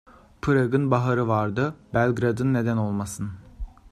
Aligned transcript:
Prag'ın 0.41 0.91
baharı 0.91 1.27
vardı, 1.27 1.75
Belgrad'ın 1.93 2.53
neden 2.53 2.77
olmasın? 2.77 3.31